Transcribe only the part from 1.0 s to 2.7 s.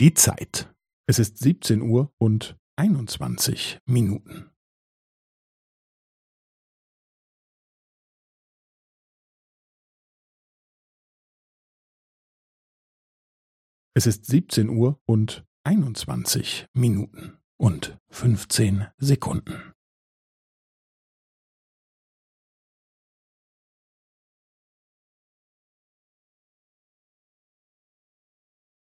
Es ist 17 Uhr und